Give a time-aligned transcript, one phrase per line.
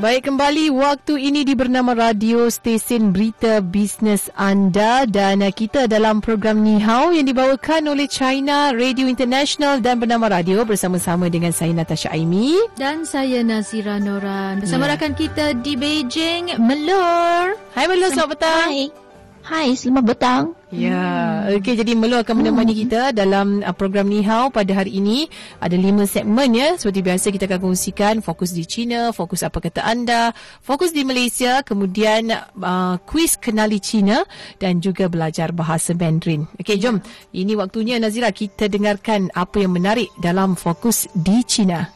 [0.00, 6.24] Baik kembali waktu ini di bernama radio stesen berita bisnes anda dan uh, kita dalam
[6.24, 11.76] program Ni Hao yang dibawakan oleh China Radio International dan bernama radio bersama-sama dengan saya
[11.76, 14.92] Natasha Aimi dan saya Nazira Noran bersama yeah.
[14.96, 17.60] rakan kita di Beijing Melur.
[17.76, 18.72] Hai Melur selamat petang.
[18.72, 19.09] Hai.
[19.50, 20.54] Hai, selamat petang.
[20.70, 21.02] Ya,
[21.50, 22.80] okey jadi Melu akan menemani hmm.
[22.86, 25.26] kita dalam uh, program Ni Hao pada hari ini.
[25.58, 26.78] Ada lima segmen ya.
[26.78, 30.30] Seperti biasa kita akan kongsikan fokus di China, fokus apa kata anda,
[30.62, 32.30] fokus di Malaysia, kemudian
[32.62, 34.22] uh, kuis kenali China
[34.62, 36.46] dan juga belajar bahasa Mandarin.
[36.62, 37.02] Okey, jom.
[37.34, 41.90] Ini waktunya Nazira kita dengarkan apa yang menarik dalam fokus di China.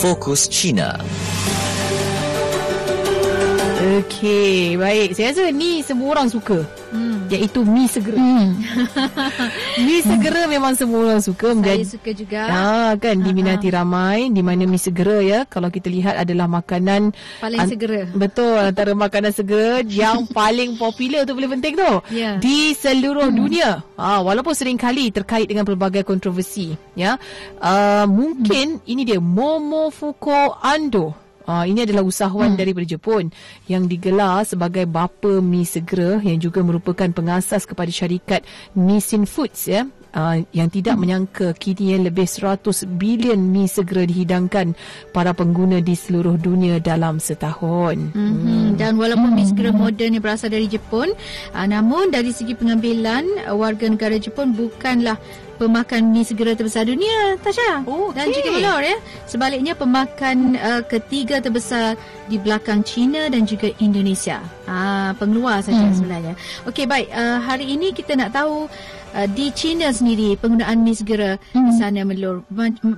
[0.00, 0.96] Fokus China.
[3.76, 5.12] Okey, baik.
[5.12, 6.64] Saya rasa ni semua orang suka.
[6.88, 7.28] Hmm.
[7.28, 8.16] Iaitu mi segera.
[8.16, 8.56] Hmm.
[9.84, 10.52] mi segera hmm.
[10.56, 11.52] memang semua orang suka.
[11.52, 12.40] Saya menjadi, suka juga.
[12.48, 13.76] Ah, kan, diminati uh-huh.
[13.76, 14.32] ramai.
[14.32, 17.12] Di mana mi segera ya, kalau kita lihat adalah makanan...
[17.44, 18.00] Paling an- segera.
[18.16, 21.92] Betul, antara makanan segera yang paling popular tu boleh penting tu.
[22.16, 22.40] Yeah.
[22.40, 23.36] Di seluruh hmm.
[23.36, 23.84] dunia.
[24.00, 26.72] Ah, walaupun sering kali terkait dengan pelbagai kontroversi.
[26.96, 27.20] Ya,
[27.60, 28.88] uh, Mungkin hmm.
[28.88, 31.25] ini dia Momofuku Ando.
[31.46, 32.60] Uh, ini adalah usahawan hmm.
[32.60, 33.30] daripada Jepun
[33.70, 38.42] yang digelar sebagai bapa mi segera yang juga merupakan pengasas kepada syarikat
[38.74, 39.86] Nissin Foods ya.
[40.16, 41.02] Uh, yang tidak hmm.
[41.04, 42.64] menyangka kini lebih 100
[42.96, 44.72] bilion mi segera dihidangkan
[45.12, 48.16] para pengguna di seluruh dunia dalam setahun.
[48.16, 48.40] Mm-hmm.
[48.48, 48.68] Hmm.
[48.80, 51.12] Dan walaupun mi segera moden yang berasal dari Jepun,
[51.52, 55.20] uh, namun dari segi pengambilan uh, warga negara Jepun bukanlah
[55.56, 58.22] pemakan mi segera terbesar dunia Tasha oh, okay.
[58.22, 61.96] dan juga Melor ya sebaliknya pemakan uh, ketiga terbesar
[62.28, 65.96] di belakang China dan juga Indonesia ah pengeluar saja hmm.
[65.96, 66.34] sebenarnya
[66.68, 68.68] okey baik uh, hari ini kita nak tahu
[69.16, 71.66] uh, di China sendiri penggunaan mi segera hmm.
[71.66, 72.44] di sana Melor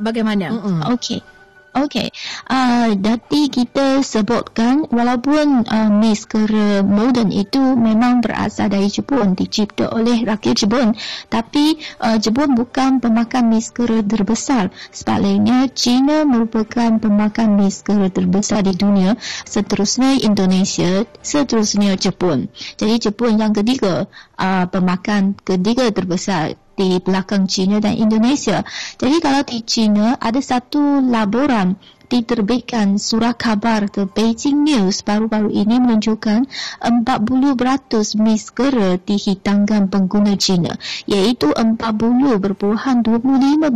[0.02, 0.90] bagaimana hmm.
[0.98, 1.37] okey
[1.78, 2.10] Okey,
[2.50, 10.26] uh, dati kita sebutkan walaupun uh, maskara moden itu memang berasal dari Jepun, dicipta oleh
[10.26, 10.98] rakyat Jepun,
[11.30, 14.74] tapi uh, Jepun bukan pemakan maskara terbesar.
[14.90, 19.14] Sebaliknya, China merupakan pemakan maskara terbesar di dunia,
[19.46, 22.50] seterusnya Indonesia, seterusnya Jepun.
[22.74, 28.62] Jadi Jepun yang ketiga, uh, pemakan ketiga terbesar di belakang China dan Indonesia.
[28.94, 31.74] Jadi kalau di China ada satu laporan
[32.08, 36.48] diterbitkan surat khabar The Beijing News baru-baru ini menunjukkan
[36.80, 40.72] 40% miskera dihidangkan pengguna China
[41.04, 43.04] iaitu 40.25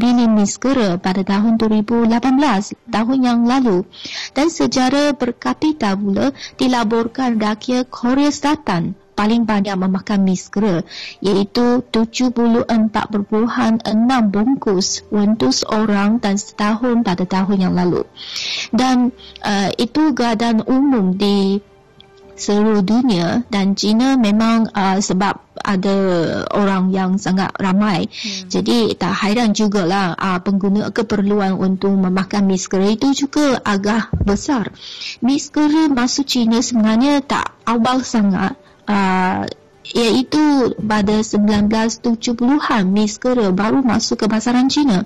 [0.01, 2.09] bilion miskera pada tahun 2018
[2.89, 3.85] tahun yang lalu
[4.33, 10.83] dan secara berkapita pula dilaporkan rakyat Korea Selatan paling banyak memakan miskera
[11.23, 12.67] iaitu 74.6
[14.35, 18.03] bungkus untuk seorang dan setahun pada tahun yang lalu.
[18.75, 19.15] Dan
[19.47, 21.63] uh, itu keadaan umum di
[22.35, 25.97] seluruh dunia dan China memang uh, sebab ada
[26.51, 28.11] orang yang sangat ramai.
[28.11, 28.51] Hmm.
[28.51, 34.75] Jadi tak hairan jugalah uh, pengguna keperluan untuk memakan miskera itu juga agak besar.
[35.23, 38.59] Miskera masuk China sebenarnya tak awal sangat
[38.93, 39.49] uh,
[39.93, 45.05] iaitu pada 1970-an miskera baru masuk ke pasaran China.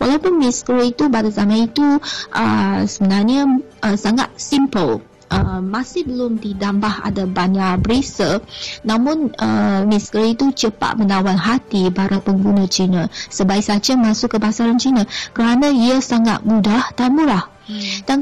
[0.00, 2.00] Walaupun miskera itu pada zaman itu
[2.32, 5.04] uh, sebenarnya uh, sangat simple.
[5.24, 8.44] Uh, masih belum ditambah ada banyak berisa
[8.84, 14.76] namun uh, miskera itu cepat menawan hati para pengguna China sebaik saja masuk ke pasaran
[14.76, 17.80] China kerana ia sangat mudah dan murah Hmm.
[18.04, 18.18] Dan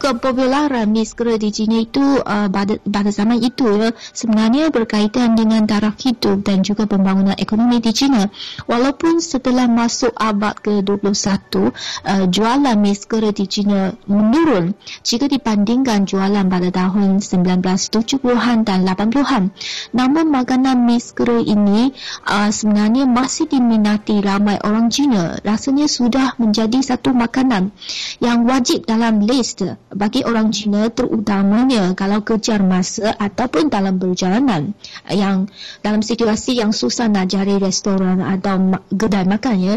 [0.00, 6.00] kepopularan miskera di China itu uh, pada, pada zaman itu ya, sebenarnya berkaitan dengan taraf
[6.00, 8.32] hidup dan juga pembangunan ekonomi di China.
[8.64, 14.72] Walaupun setelah masuk abad ke-21, uh, jualan miskera di China menurun
[15.04, 19.52] jika dibandingkan jualan pada tahun 1970-an dan 80-an.
[19.92, 21.92] Namun makanan miskera ini
[22.24, 25.36] uh, sebenarnya masih diminati ramai orang China.
[25.44, 27.76] Rasanya sudah menjadi satu makanan
[28.24, 34.78] yang wajib wajib dalam list bagi orang Cina terutamanya kalau kejar masa ataupun dalam perjalanan
[35.10, 35.50] yang
[35.82, 39.76] dalam situasi yang susah nak cari restoran atau kedai makan ya.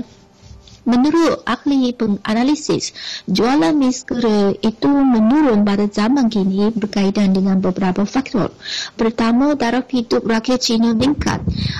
[0.86, 2.94] Menurut ahli penganalisis,
[3.26, 8.54] jualan miskera itu menurun pada zaman kini berkaitan dengan beberapa faktor.
[8.94, 11.40] Pertama, taraf hidup rakyat Cina meningkat.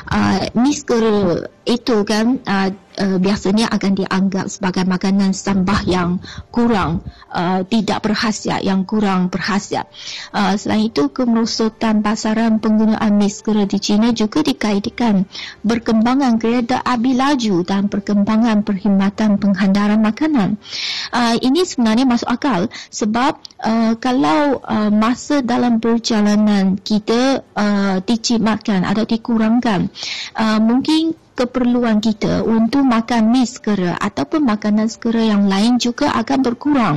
[0.10, 7.02] Uh, miskera itu kan uh, uh, biasanya akan dianggap sebagai makanan sambah yang kurang
[7.32, 9.90] uh, tidak berkhasiat yang kurang berkhasiat.
[10.34, 15.26] Uh, selain itu kemerosotan pasaran penggunaan mi segera di China juga dikaitkan
[15.66, 20.62] berkembangan kereta api laju dan perkembangan perkhidmatan penghantaran makanan.
[21.14, 28.86] Uh, ini sebenarnya masuk akal sebab uh, kalau uh, masa dalam perjalanan kita uh, dicimatkan
[28.86, 29.90] atau dikurangkan
[30.38, 36.40] uh, mungkin keperluan kita untuk makan mi segera ataupun makanan segera yang lain juga akan
[36.46, 36.96] berkurang.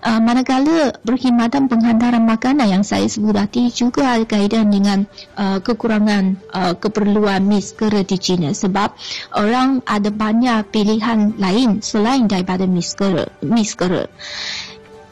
[0.00, 6.38] Uh, manakala berkhidmatan penghantaran makanan yang saya sebut tadi juga ada kaitan dengan uh, kekurangan
[6.54, 8.94] uh, keperluan mi segera di China sebab
[9.34, 13.26] orang ada banyak pilihan lain selain daripada mi segera.
[13.42, 14.06] Mi segera.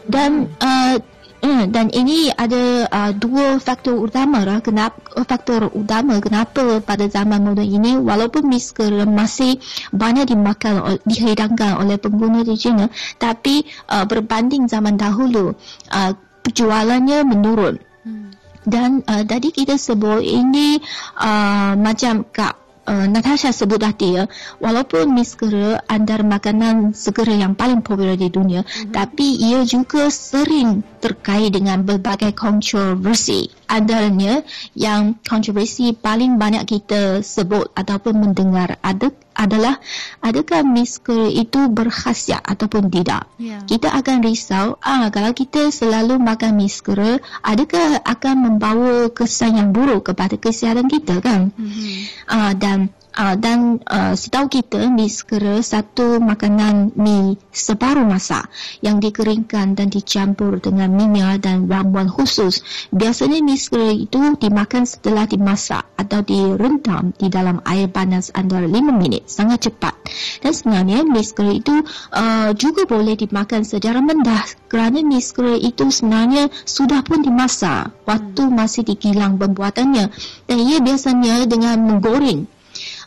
[0.03, 0.99] Dan uh,
[1.42, 4.62] Hmm, dan ini ada uh, dua faktor utama lah.
[4.62, 9.58] Kenapa faktor utama kenapa pada zaman moden ini walaupun misker masih
[9.90, 12.86] banyak dimakan dihidangkan oleh pengguna di China,
[13.18, 15.50] tapi uh, berbanding zaman dahulu
[15.90, 16.14] uh,
[16.46, 17.74] penjualannya menurun.
[18.06, 18.30] Hmm.
[18.62, 20.78] Dan uh, tadi kita sebut ini
[21.18, 24.25] uh, macam kak uh, Natasha sebut tadi ya,
[24.58, 28.93] walaupun mi segera antara makanan segera yang paling popular di dunia, mm-hmm.
[28.94, 33.50] tapi ia juga sering terkait dengan berbagai kontroversi.
[33.67, 34.44] Antaranya
[34.76, 39.81] yang kontroversi paling banyak kita sebut ataupun mendengar ada adalah
[40.20, 43.29] adakah misker itu berkhasiat ataupun tidak.
[43.37, 43.64] Yeah.
[43.64, 50.12] Kita akan risau ah kalau kita selalu makan misker adakah akan membawa kesan yang buruk
[50.12, 51.50] kepada kesihatan kita kan.
[51.56, 51.96] Mm-hmm.
[52.31, 58.49] Ah dan Uh, dan uh, setahu kita mi segera satu makanan mi separuh masak
[58.81, 62.64] yang dikeringkan dan dicampur dengan minyak dan ramuan khusus.
[62.88, 68.81] Biasanya mi segera itu dimakan setelah dimasak atau direndam di dalam air panas antara 5
[68.97, 69.29] minit.
[69.29, 69.93] Sangat cepat.
[70.41, 71.85] Dan sebenarnya mi segera itu
[72.17, 74.41] uh, juga boleh dimakan secara mendah
[74.73, 80.09] kerana mi segera itu sebenarnya sudah pun dimasak waktu masih digilang pembuatannya.
[80.49, 82.49] Dan ia biasanya dengan menggoreng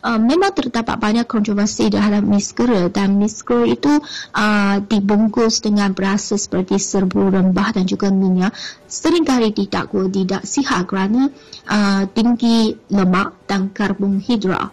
[0.06, 3.98] uh, memang terdapat banyak kontroversi terhadap miskera dan miskera itu
[4.38, 8.54] uh, dibungkus dengan berasa seperti serbu rembah dan juga minyak.
[8.86, 11.34] Seringkali tidak tidak sihat kerana
[11.66, 14.70] uh, tinggi lemak dan karbohidrat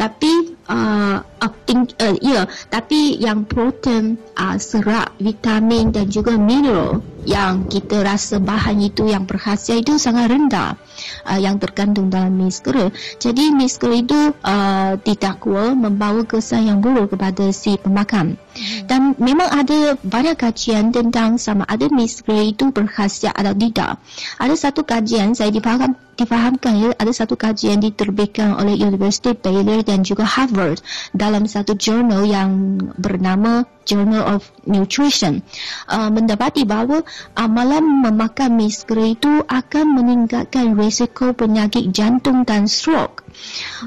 [0.00, 7.04] tapi uh, uh, think, uh, yeah, tapi yang protein uh, serat vitamin dan juga mineral
[7.28, 10.80] yang kita rasa bahan itu yang berkhasiat itu sangat rendah
[11.24, 17.50] uh, yang terkandung dalam miskera jadi miskera itu uh, didakwa membawa kesan yang buruk kepada
[17.50, 18.86] si pemakan hmm.
[18.86, 23.92] dan memang ada banyak kajian tentang sama ada miskera itu berkhasiat atau tidak.
[24.38, 30.06] Ada satu kajian saya dipaham, difahamkan ya ada satu kajian diterbitkan oleh University Baylor dan
[30.06, 30.84] juga Harvard
[31.16, 35.42] dalam satu jurnal yang bernama Journal of Nutrition.
[35.90, 37.02] Uh, mendapati bahawa
[37.34, 43.26] amalan memakan miskera itu akan meningkatkan risiko penyakit jantung dan stroke.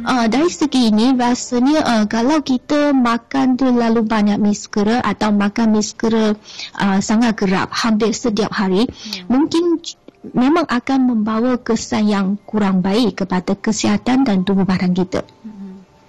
[0.01, 6.33] Uh, dari segi ini rasanya uh, kalau kita makan terlalu banyak miskera atau makan miskera
[6.79, 9.25] uh, sangat kerap hampir setiap hari yeah.
[9.29, 9.77] mungkin
[10.31, 15.27] memang akan membawa kesan yang kurang baik kepada kesihatan dan tubuh badan kita.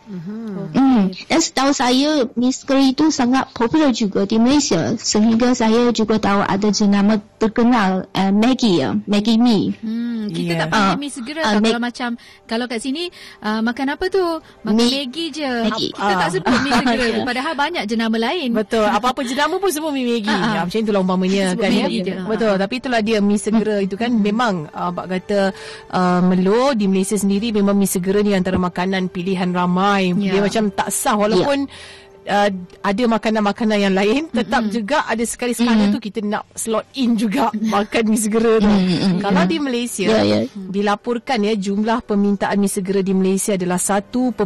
[0.04, 0.76] Mm-hmm.
[0.76, 1.02] Mm.
[1.28, 4.94] Dan setahu saya, Misker itu sangat popular juga di Malaysia.
[5.00, 9.72] Sehingga saya juga tahu ada jenama terkenal uh, Maggie ya, Maggie Mi.
[9.84, 10.60] Hmm, kita yeah.
[10.64, 12.10] tak pakai uh, mi segera uh, kalau macam
[12.48, 13.12] kalau kat sini
[13.44, 14.24] uh, makan apa tu?
[14.64, 15.52] Makan mi, Maggie je.
[15.68, 15.92] Maggie.
[15.92, 16.20] Kita uh.
[16.24, 18.48] tak sebut mi segera padahal banyak jenama lain.
[18.56, 18.88] Betul.
[18.88, 20.32] Apa-apa jenama pun semua mi Maggie.
[20.32, 20.54] Uh-huh.
[20.56, 21.86] Ya, macam itulah umpamanya kan ya.
[22.24, 22.52] Betul.
[22.56, 22.62] Uh-huh.
[22.64, 24.22] Tapi itulah dia mi segera itu kan hmm.
[24.24, 25.52] memang uh, bak kata
[25.92, 29.93] uh, Melo di Malaysia sendiri memang mi segera ni antara makanan pilihan ramai.
[30.02, 30.38] Yeah.
[30.38, 32.50] Dia macam tak sah walaupun yeah uh,
[32.84, 34.76] ada makanan-makanan yang lain tetap mm-hmm.
[34.76, 35.94] juga ada sekali sekala mm-hmm.
[35.94, 38.68] tu kita nak slot in juga makan mi segera tu.
[38.68, 39.20] Mm-hmm.
[39.24, 40.44] Kalau di Malaysia yeah, yeah.
[40.52, 44.40] dilaporkan ya jumlah permintaan mi segera di Malaysia adalah 1.36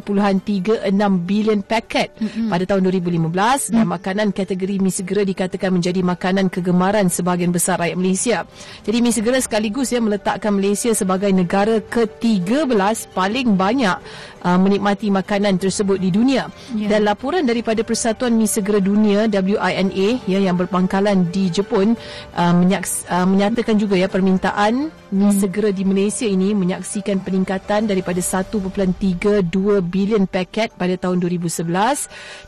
[1.24, 2.48] bilion paket mm-hmm.
[2.50, 3.74] pada tahun 2015 mm-hmm.
[3.74, 8.36] dan makanan kategori mi segera dikatakan menjadi makanan kegemaran sebahagian besar rakyat Malaysia.
[8.84, 13.96] Jadi mi segera sekaligus ya meletakkan Malaysia sebagai negara ke-13 paling banyak
[14.44, 16.50] uh, menikmati makanan tersebut di dunia.
[16.74, 16.90] Yeah.
[16.94, 22.00] Dan laporan dari daripada Persatuan Mi Segera Dunia WINA ya yang berpangkalan di Jepun
[22.32, 25.40] uh, menyaks, uh, menyatakan juga ya permintaan Mi hmm.
[25.40, 29.40] Segera di Malaysia ini menyaksikan peningkatan daripada 1.32
[29.80, 31.64] bilion paket pada tahun 2011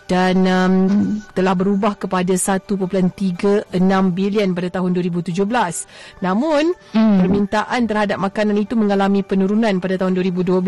[0.05, 1.33] dan um, hmm.
[1.33, 3.65] telah berubah kepada 1.36
[4.13, 5.41] bilion pada tahun 2017.
[6.21, 7.17] Namun hmm.
[7.25, 10.61] permintaan terhadap makanan itu mengalami penurunan pada tahun 2012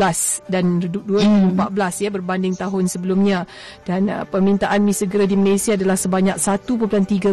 [0.49, 1.77] dan 2014 hmm.
[1.77, 3.45] ya berbanding tahun sebelumnya
[3.85, 7.31] dan uh, permintaan mi segera di Malaysia adalah sebanyak 1.30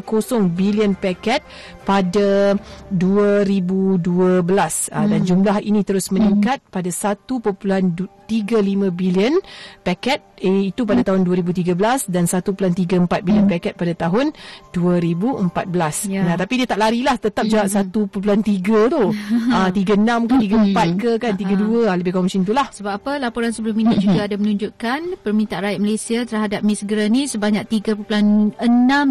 [0.54, 1.42] bilion paket
[1.82, 2.54] pada
[2.94, 5.10] 2012 uh, hmm.
[5.10, 6.70] dan jumlah ini terus meningkat hmm.
[6.70, 6.90] pada
[8.30, 9.34] 1.35 bilion
[9.82, 11.08] paket eh, itu pada hmm.
[11.10, 13.54] tahun 2013 dan 1.34 bilion hmm.
[13.58, 14.32] paket pada tahun
[14.72, 16.14] 2014.
[16.14, 16.22] Ya.
[16.24, 17.52] Nah tapi dia tak larilah tetap hmm.
[17.52, 19.04] jarak 1.3 tu.
[19.50, 22.68] Ah uh, 36 ke 34 ke kan 32 uh lebih kurang macam itulah.
[22.70, 27.26] Sebab apa laporan sebelum ini juga ada menunjukkan permintaan rakyat Malaysia terhadap mi segera ni
[27.26, 28.54] sebanyak 3.6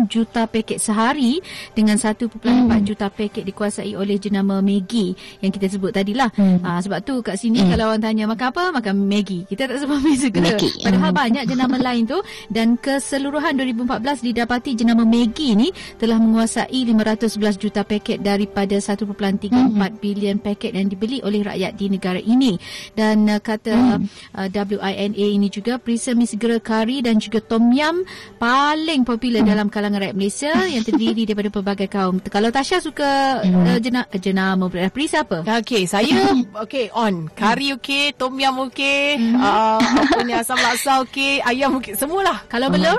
[0.06, 1.42] juta paket sehari
[1.74, 2.70] dengan 1.4 hmm.
[2.86, 6.30] juta paket dikuasai oleh jenama Maggie yang kita sebut tadilah.
[6.38, 6.62] Hmm.
[6.62, 7.70] Uh, sebab tu kat sini hmm.
[7.74, 9.48] kalau orang tanya makan apa makan Maggie.
[9.48, 9.98] Kita tak sebut.
[10.44, 10.84] Maggie.
[10.84, 11.20] Padahal hmm.
[11.24, 12.20] banyak jenama lain tu
[12.52, 19.08] dan keseluruhan 2014 didapati jenama Maggie ni telah menguasai 511 juta paket daripada 1.34
[19.48, 19.98] hmm.
[19.98, 22.60] bilion paket yang dibeli oleh rakyat di negara ini.
[22.92, 24.36] Dan uh, kata hmm.
[24.36, 28.04] uh, WINA ini juga perisa mi segera kari dan juga tom yum
[28.36, 29.50] paling popular hmm.
[29.50, 32.20] dalam kalangan rakyat Malaysia yang terdiri daripada pelbagai kaum.
[32.28, 33.64] Kalau Tasha suka hmm.
[33.64, 35.46] uh, jena, jenama perisa apa?
[35.62, 36.34] Okey, saya
[36.64, 37.30] okey on.
[37.32, 39.38] Kari okey, tom yum okey, hmm.
[39.38, 42.44] uh, apa ni asam laksa okey, ayam okey, semualah.
[42.50, 42.98] Kalau belum?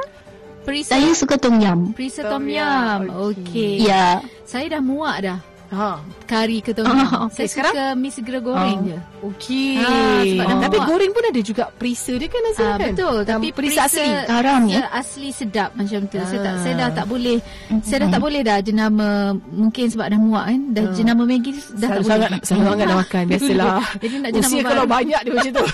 [0.63, 0.99] Perisa.
[0.99, 1.97] Saya suka tom yum.
[1.97, 3.01] Perisa tom, tom yum.
[3.31, 3.83] Okey.
[3.87, 4.21] Ya.
[4.43, 5.39] Saya dah muak dah.
[5.69, 6.81] Ha, kari ke tu.
[6.81, 7.45] Oh, okay.
[7.45, 7.73] Saya Sekarang?
[7.77, 8.89] suka mi segera goreng oh.
[8.89, 8.97] je.
[9.21, 9.77] Okey.
[9.77, 10.61] Ha, oh.
[10.65, 12.93] Tapi goreng pun ada juga perisa dia kan Azhar ha, kan?
[12.97, 13.17] Betul.
[13.21, 14.09] Tapi perisa asli.
[14.25, 14.89] Haram ya?
[14.89, 16.17] Asli sedap macam tu.
[16.17, 16.25] Ha.
[16.25, 17.37] Saya tak saya dah tak boleh.
[17.37, 17.85] Mm-hmm.
[17.85, 19.07] Saya dah tak boleh dah jenama
[19.53, 20.61] mungkin sebab dah muak kan.
[20.73, 20.93] Dah ha.
[20.97, 22.41] jenama Maggi dah Selalu tak sangat, boleh.
[22.41, 23.23] Selalu sangat nak makan.
[23.29, 23.73] Biasalah.
[24.01, 25.65] Jadi nak jenama Usia kalau banyak dia macam tu.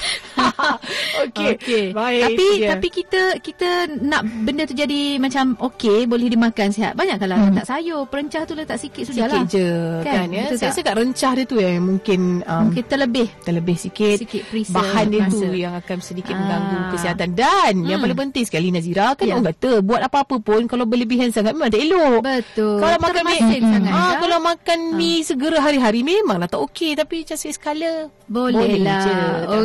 [1.24, 1.50] okey.
[1.56, 1.86] Okay.
[1.96, 2.22] Baik.
[2.28, 2.70] Tapi yeah.
[2.76, 3.70] tapi kita kita
[4.04, 7.00] nak benda tu jadi macam okey boleh dimakan sihat.
[7.00, 7.56] Banyak kalau hmm.
[7.56, 9.40] letak sayur, perencah tu letak sikit sudahlah.
[9.40, 10.44] Sikit je kan, kan ya.
[10.56, 15.06] Saya rasa kat rencah dia tu yang mungkin um, mungkin terlebih terlebih sikit, sikit bahan
[15.12, 16.40] dia tu yang akan sedikit ah.
[16.40, 17.90] mengganggu kesihatan dan hmm.
[17.90, 19.36] yang paling penting sekali Nazira kan yeah.
[19.38, 22.20] orang kata buat apa-apa pun kalau berlebihan sangat memang tak elok.
[22.24, 22.80] Betul.
[22.82, 23.92] Kalau makan mi sangat.
[23.92, 24.16] Ah, ya?
[24.24, 24.98] kalau makan ah.
[24.98, 27.92] mi segera hari-hari memanglah tak okey tapi macam sekala
[28.26, 29.06] boleh, boleh lah.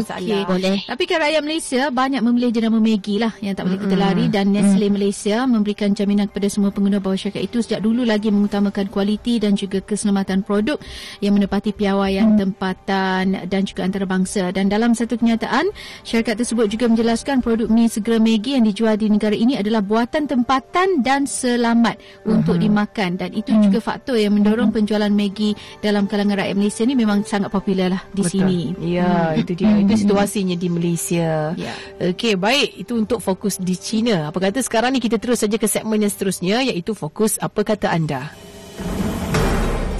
[0.04, 0.40] Okey.
[0.44, 0.78] Boleh.
[0.84, 4.52] Tapi kan rakyat Malaysia banyak memilih jenama Maggi lah yang tak boleh kita lari dan
[4.52, 4.94] Nestle mm.
[4.94, 9.56] Malaysia memberikan jaminan kepada semua pengguna bawah syarikat itu sejak dulu lagi mengutamakan kualiti dan
[9.56, 10.09] juga keselamatan
[10.44, 10.78] produk
[11.24, 12.38] yang menepati piawaian mm.
[12.38, 14.52] tempatan dan juga antarabangsa.
[14.54, 15.72] Dan dalam satu kenyataan,
[16.06, 20.28] syarikat tersebut juga menjelaskan produk mi segera Maggi yang dijual di negara ini adalah buatan
[20.28, 22.36] tempatan dan selamat uh-huh.
[22.38, 23.72] untuk dimakan dan itu mm.
[23.72, 28.02] juga faktor yang mendorong penjualan Maggi dalam kalangan rakyat Malaysia ni memang sangat popular lah
[28.12, 28.32] di Betul.
[28.36, 28.96] sini ini.
[28.98, 29.40] Ya, hmm.
[29.40, 29.72] itu dia.
[29.80, 30.02] Itu hmm.
[30.02, 31.28] situasinya di Malaysia.
[31.54, 31.74] Ya.
[31.98, 32.70] Okey, baik.
[32.84, 34.28] Itu untuk fokus di China.
[34.28, 37.88] Apa kata sekarang ni kita terus saja ke segmen yang seterusnya iaitu fokus apa kata
[37.90, 38.30] anda.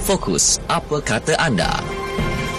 [0.01, 1.77] Fokus apa kata anda.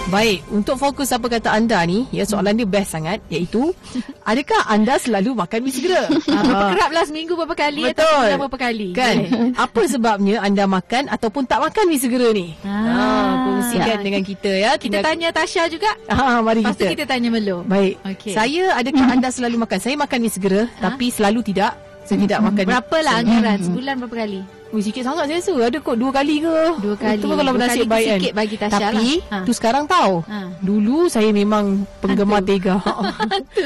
[0.07, 3.75] Baik, untuk fokus apa kata anda ni, ya soalan dia best sangat iaitu
[4.23, 6.07] adakah anda selalu makan mi segera?
[6.33, 7.99] Ha, berapa kerap lah seminggu berapa kali Betul.
[7.99, 8.89] atau bulan berapa kali?
[8.95, 9.15] Kan?
[9.59, 12.55] apa sebabnya anda makan ataupun tak makan mi segera ni?
[12.63, 13.03] Ha, ha
[13.43, 14.03] kongsikan ya.
[14.07, 14.71] dengan kita ya.
[14.79, 15.03] Kita Tinggal...
[15.03, 15.91] tanya Tasha juga.
[16.09, 16.91] Ha, mari Lepas kita.
[16.95, 17.67] kita tanya Melo.
[17.67, 17.99] Baik.
[18.15, 18.33] Okay.
[18.33, 19.79] Saya adakah anda selalu makan?
[19.83, 20.89] Saya makan mi segera ha?
[20.89, 21.75] tapi selalu tidak.
[22.07, 22.63] Saya tidak makan.
[22.71, 23.59] Berapa lah anggaran?
[23.59, 24.62] Sebulan berapa kali?
[24.73, 25.53] Ui, sikit sangat saya rasa.
[25.69, 26.57] Ada kot dua kali ke?
[26.81, 27.21] Dua kali.
[27.21, 28.17] Itu pun kalau bernasib baik kan.
[28.17, 29.29] Sikit bagi Tasha Tapi, lah.
[29.29, 29.45] ha.
[29.45, 30.13] tu sekarang tahu.
[30.25, 30.39] Ha.
[30.65, 32.49] Dulu saya memang penggemar hantu.
[32.57, 32.75] tega.
[32.81, 33.63] hantu.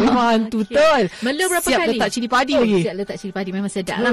[0.00, 0.80] memang hantu okay.
[0.80, 1.02] betul.
[1.28, 1.88] Melu berapa siap kali?
[1.92, 2.80] Siap letak cili padi oh, lagi.
[2.88, 3.50] Siap letak cili padi.
[3.52, 4.12] Memang sedap lah.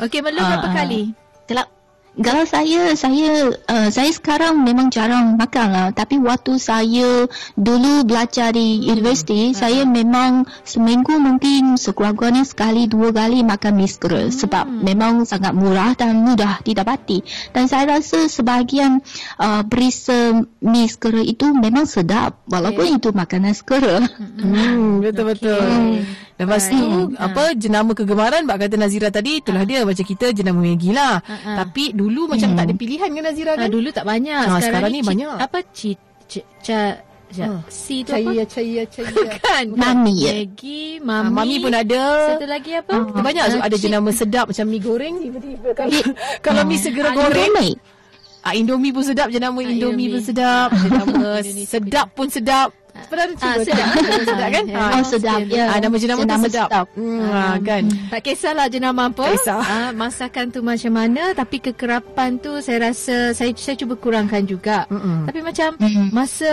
[0.00, 0.48] Okey, Melu ha.
[0.56, 1.02] berapa kali?
[1.44, 1.81] Kelap.
[2.12, 5.88] Kalau saya, saya uh, saya sekarang memang jarang makan lah.
[5.96, 7.24] Tapi waktu saya
[7.56, 9.56] dulu belajar di universiti, hmm.
[9.56, 14.28] saya memang seminggu mungkin sekurang-kurangnya sekali dua kali makan mi segera.
[14.28, 14.34] Hmm.
[14.34, 17.24] Sebab memang sangat murah dan mudah didapati.
[17.56, 19.00] Dan saya rasa sebahagian
[19.40, 22.44] uh, perisa mi segera itu memang sedap.
[22.44, 22.98] Walaupun okay.
[23.00, 24.04] itu makanan segera.
[24.20, 25.64] Hmm, betul-betul.
[25.64, 26.04] Okay.
[26.42, 26.80] Lepas tu
[27.14, 27.30] ha.
[27.30, 29.68] apa jenama kegemaran bak kata Nazira tadi itulah ha.
[29.68, 31.22] dia macam kita jenama Maggi lah.
[31.22, 31.62] Ha.
[31.62, 32.58] Tapi dulu macam hmm.
[32.58, 33.70] tak ada pilihan kan Nazira kan?
[33.70, 34.42] Ha, dulu tak banyak.
[34.42, 35.36] Ha, sekarang, sekarang ni, banyak.
[35.38, 35.90] Apa ci
[36.66, 36.98] ca
[37.32, 37.64] Ha.
[37.72, 38.44] Si tu caya, apa?
[38.44, 39.64] Caya, caya, kan?
[39.72, 40.20] Mami.
[40.20, 41.24] Maggi, mami.
[41.24, 42.04] Ha, mami pun ada.
[42.36, 42.92] Satu lagi apa?
[42.92, 43.24] Ha.
[43.24, 43.58] Banyak ha.
[43.64, 45.16] ada jenama sedap macam mi goreng.
[45.16, 45.96] Tiba-tiba kalau,
[46.44, 47.16] kalau mi segera ha.
[47.16, 47.56] goreng.
[48.44, 49.80] Ah, Indomie pun sedap jenama Indomie.
[49.80, 50.68] Indomie pun sedap.
[50.76, 51.40] Jenama
[51.72, 52.68] sedap pun sedap.
[52.92, 53.64] Pernah cuba Ah, tak?
[53.66, 53.88] sedap.
[54.22, 54.64] sedap kan?
[54.66, 54.76] Ya.
[54.78, 55.38] Ah, Oh, sedap.
[55.46, 55.64] Ya.
[55.66, 56.68] Ah, nama jenama tu Jenama sedap.
[56.68, 56.86] sedap.
[56.94, 57.82] Hmm, ah, kan.
[58.08, 59.22] Tak kisahlah jenama apa.
[59.22, 59.60] Tak kisah.
[59.60, 64.84] Ah, masakan tu macam mana tapi kekerapan tu saya rasa saya saya cuba kurangkan juga.
[64.88, 65.24] Mm-mm.
[65.24, 66.06] Tapi macam Mm-mm.
[66.10, 66.50] masa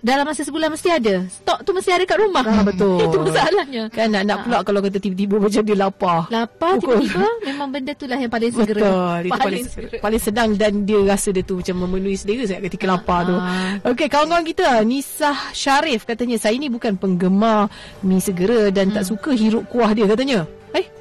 [0.00, 1.14] dalam masa sebulan mesti ada.
[1.26, 2.44] Stok tu mesti ada kat rumah.
[2.44, 2.98] Ah, betul.
[3.04, 3.82] Itu masalahnya.
[3.88, 6.18] Kan nak nak pula kalau kata tiba-tiba macam dia lapar.
[6.28, 7.00] Lapar Pukul.
[7.00, 8.80] tiba-tiba memang benda tu lah yang paling segera.
[8.80, 9.18] Betul.
[9.24, 9.96] Itu paling, segera.
[10.00, 13.36] paling sedang dan dia rasa dia tu macam memenuhi selera saya ketika lapar tu.
[13.36, 13.78] Ah.
[13.86, 14.66] Okey, kawan-kawan kita,
[15.36, 17.68] Nisah Syarif katanya saya ni bukan penggemar
[18.00, 20.48] mi segera dan tak suka hirup kuah dia katanya.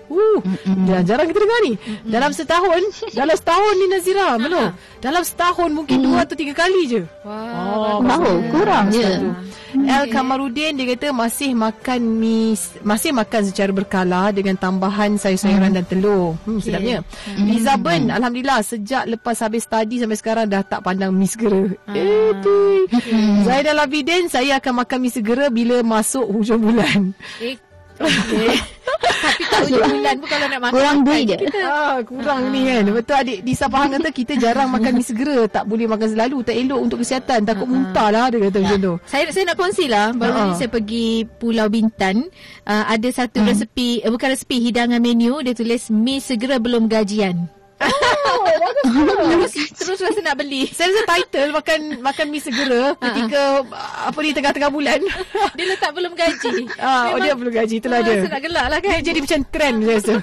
[0.05, 0.37] Uh,
[0.85, 1.73] dah jarang kita dengar ni.
[2.05, 2.81] Dalam setahun,
[3.11, 4.69] dalam setahun ni Nazira, belum.
[4.99, 7.01] Dalam setahun mungkin dua atau tiga kali je.
[7.21, 7.43] Wah,
[7.75, 8.07] Oh, bagus.
[8.07, 9.09] Baru kurang je.
[9.75, 15.83] El Kamarudin dia kata masih makan mi masih makan secara berkala dengan tambahan sayur-sayuran dan
[15.83, 16.39] telur.
[16.47, 17.03] Hmm sedapnya.
[17.35, 21.67] Liza Ben alhamdulillah sejak lepas habis study sampai sekarang dah tak pandang mi segera.
[21.91, 22.87] Eh tu.
[23.43, 27.11] Zainal Abidin saya akan makan mi segera bila masuk hujung bulan.
[27.43, 27.59] Eh,
[27.97, 28.49] okay.
[29.15, 30.73] Tapi tak hujung bulan pun kalau nak makan.
[30.75, 31.37] Kurang duit je.
[31.41, 31.59] Kita.
[31.65, 32.83] Ah, kurang ni kan.
[32.87, 35.37] Betul adik Disa Pahang kata kita jarang makan mi segera.
[35.47, 36.37] Tak boleh makan selalu.
[36.41, 37.39] Tak elok untuk kesihatan.
[37.41, 38.93] Takut muntah lah dia kata macam tu.
[39.03, 40.41] Saya saya nak kongsi lah Baru Ha.
[40.43, 42.27] ni saya pergi Pulau Bintan
[42.63, 43.49] uh, Ada satu Hmm.
[43.49, 47.47] resepi uh, Bukan resepi Hidangan menu Dia tulis Mi segera belum gajian
[49.25, 53.65] terus, terus rasa nak beli Saya rasa title makan makan mi segera ketika
[54.05, 54.99] apa ni tengah-tengah bulan.
[55.57, 58.19] Dia letak belum gaji ah, oh dia belum gaji itulah dia.
[58.19, 60.13] rasa nak gelak lah kan Dia jadi macam trend saya rasa.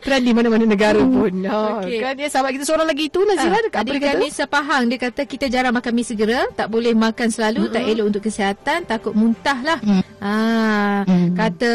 [0.00, 1.32] trend di mana-mana negara pun.
[1.42, 1.98] Ha, Okey.
[1.98, 4.08] kan dia sahabat kita seorang lagi itu Nazira dekat apa dia kata?
[4.12, 8.06] kami sepahang Dia kata kita jarang makan mi segera Tak boleh makan selalu Tak elok
[8.06, 9.78] untuk kesihatan Takut muntah lah
[10.20, 11.02] ah,
[11.32, 11.72] Kata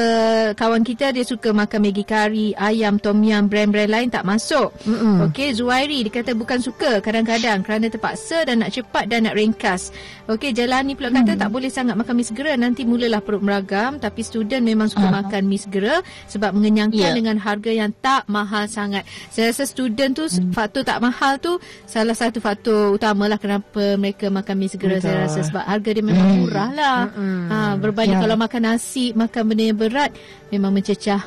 [0.54, 5.28] kawan kita Dia suka makan Maggi kari Ayam, tom yum Brand-brand lain tak masuk Mm-mm.
[5.30, 5.54] Okey
[5.92, 9.92] Zuairi Dia kata bukan suka Kadang-kadang Kerana terpaksa Dan nak cepat Dan nak ringkas
[10.32, 14.24] Okey Jalani pula kata Tak boleh sangat makan mi segera Nanti mulalah perut meragam Tapi
[14.24, 16.00] student memang suka makan mi segera
[16.32, 17.18] Sebab mengenyangkan Ya.
[17.18, 19.02] dengan harga yang tak mahal sangat.
[19.34, 20.54] Saya rasa student tu hmm.
[20.54, 21.58] faktor tak mahal tu
[21.90, 25.10] salah satu faktor utamalah kenapa mereka makan mi segera Betul.
[25.10, 27.00] saya rasa sebab harga dia memang murah lah.
[27.10, 27.50] Mm-mm.
[27.50, 28.24] Ha berbanding Ya.
[28.28, 30.12] kalau makan nasi, makan benda yang berat
[30.54, 31.26] memang mencecah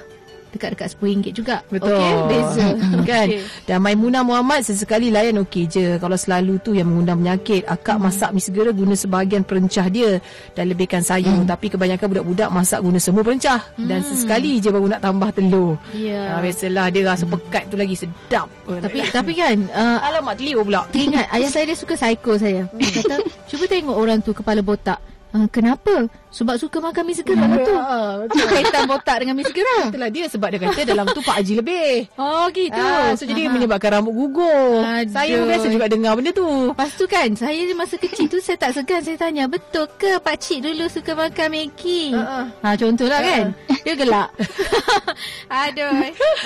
[0.55, 1.57] dekat-dekat RM10 juga.
[1.69, 1.99] Betul.
[1.99, 2.67] Okey, beza.
[3.11, 3.27] kan?
[3.29, 3.43] Okey.
[3.67, 5.87] Dan Maimunah Muhammad sesekali layan okey je.
[5.99, 10.23] Kalau selalu tu yang mengundang penyakit, akak masak mi segera guna sebahagian perencah dia
[10.55, 11.45] dan lebihkan sayur.
[11.45, 15.77] Tapi kebanyakan budak-budak masak guna semua perencah dan sesekali je baru nak tambah telur.
[15.93, 16.39] Ya.
[16.39, 18.47] Ha, biasalah dia rasa pekat tu lagi sedap.
[18.65, 20.87] Tapi tapi kan uh, alamak telur pula.
[20.95, 22.67] Teringat ayah saya dia suka psycho saya.
[22.77, 23.17] Dia kata,
[23.51, 25.13] cuba tengok orang tu kepala botak.
[25.35, 26.07] Uh, kenapa?
[26.31, 27.75] Sebab suka makan mi segera lah tu.
[27.85, 29.90] Ha, Apa kaitan botak dengan mi segera?
[29.90, 32.07] Itulah dia sebab dia kata dalam tu Pak Haji lebih.
[32.14, 32.79] Oh gitu.
[32.79, 34.79] Ah, so jadi menyebabkan rambut gugur.
[34.81, 35.11] Aduh.
[35.11, 36.70] Saya biasa juga dengar benda tu.
[36.70, 40.37] Lepas tu kan Saya masa kecil tu Saya tak segan Saya tanya Betul ke Pak
[40.38, 43.44] Cik dulu Suka makan Maggi ha, Contohlah kan
[43.83, 44.29] Dia gelak
[45.64, 45.92] Aduh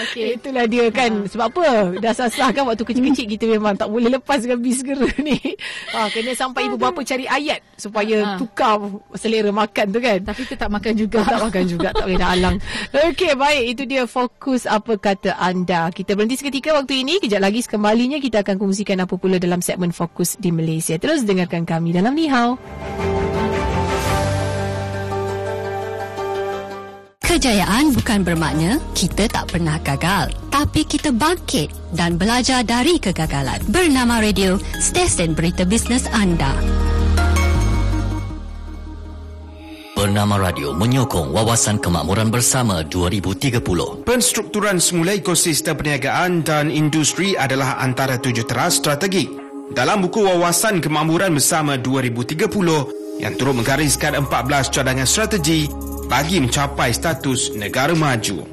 [0.09, 0.39] Okay.
[0.39, 1.67] Itulah dia kan Sebab apa
[1.99, 5.37] Dah sah-sah kan Waktu kecil-kecil kita memang Tak boleh lepas dengan bis segera ni
[5.93, 8.35] ha, Kena sampai ibu bapa cari ayat Supaya Ha.
[8.35, 8.78] tukar
[9.15, 10.19] Selera makan tu kan.
[10.23, 11.21] Tapi tetap makan juga.
[11.29, 12.57] Tak makan juga Tak boleh nak halang.
[12.95, 13.65] Okey baik.
[13.77, 15.91] Itu dia fokus Apa kata anda.
[15.93, 17.21] Kita berhenti seketika waktu ini.
[17.21, 20.97] Kejap lagi sekembalinya Kita akan kongsikan apa pula Dalam segmen fokus di Malaysia.
[20.97, 22.57] Terus dengarkan kami dalam Nihau
[27.29, 33.63] Kejayaan bukan bermakna kita tak pernah gagal, tapi kita bangkit dan belajar dari kegagalan.
[33.71, 36.51] Bernama Radio, stesen berita bisnes anda.
[39.99, 44.07] Bernama Radio menyokong Wawasan Kemakmuran Bersama 2030.
[44.07, 49.27] Penstrukturan semula ekosistem perniagaan dan industri adalah antara tujuh teras strategi.
[49.75, 52.47] Dalam buku Wawasan Kemakmuran Bersama 2030
[53.19, 55.67] yang turut menggariskan 14 cadangan strategi
[56.07, 58.47] bagi mencapai status negara maju.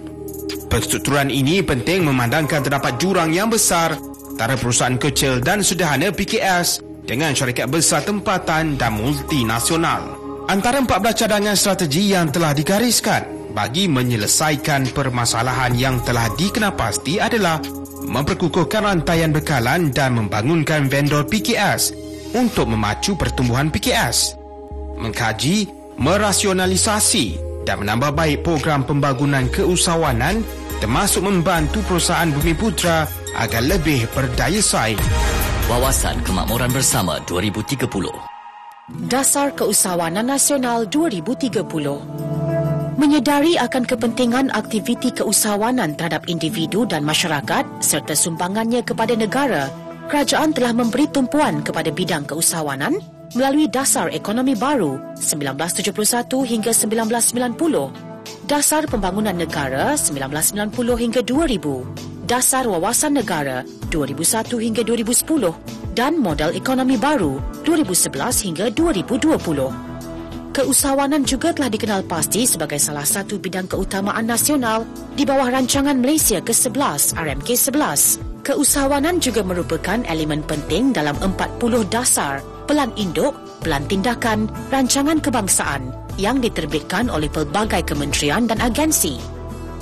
[0.65, 3.93] Penstrukturan ini penting memandangkan terdapat jurang yang besar
[4.33, 10.24] antara perusahaan kecil dan sederhana PKS dengan syarikat besar tempatan dan multinasional.
[10.45, 17.57] Antara 14 cadangan strategi yang telah digariskan bagi menyelesaikan permasalahan yang telah dikenapasti adalah
[18.05, 21.97] memperkukuhkan rantaian bekalan dan membangunkan vendor PKS
[22.37, 24.37] untuk memacu pertumbuhan PKS,
[25.01, 25.65] mengkaji,
[25.97, 30.45] merasionalisasi dan menambah baik program pembangunan keusahawanan
[30.77, 35.01] termasuk membantu perusahaan Bumi Putra agar lebih berdaya saing.
[35.65, 38.34] Wawasan Kemakmuran Bersama 2030.
[38.85, 41.65] Dasar Keusahawanan Nasional 2030
[43.01, 49.73] Menyedari akan kepentingan aktiviti keusahawanan terhadap individu dan masyarakat serta sumbangannya kepada negara,
[50.05, 53.01] kerajaan telah memberi tumpuan kepada bidang keusahawanan
[53.33, 57.89] melalui Dasar Ekonomi Baru 1971 hingga 1990,
[58.45, 66.99] Dasar Pembangunan Negara 1990 hingga 2000, Dasar Wawasan Negara 2001 hingga 2010 dan Modal Ekonomi
[66.99, 69.39] Baru 2011 hingga 2020.
[70.55, 76.39] Keusahawanan juga telah dikenal pasti sebagai salah satu bidang keutamaan nasional di bawah rancangan Malaysia
[76.39, 78.45] ke-11 RMK 11.
[78.45, 81.59] Keusahawanan juga merupakan elemen penting dalam 40
[81.91, 82.39] dasar
[82.71, 89.34] pelan induk, pelan tindakan, rancangan kebangsaan yang diterbitkan oleh pelbagai kementerian dan agensi.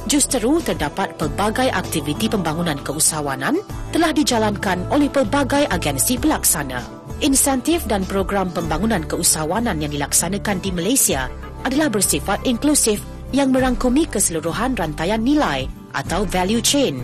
[0.03, 3.63] Justeru terdapat pelbagai aktiviti pembangunan keusahawanan
[3.95, 6.83] telah dijalankan oleh pelbagai agensi pelaksana.
[7.23, 11.31] Insentif dan program pembangunan keusahawanan yang dilaksanakan di Malaysia
[11.63, 12.99] adalah bersifat inklusif
[13.31, 16.99] yang merangkumi keseluruhan rantaian nilai atau value chain.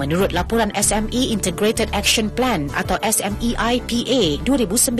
[0.00, 4.96] Menurut laporan SME Integrated Action Plan atau SMEIPA 2019,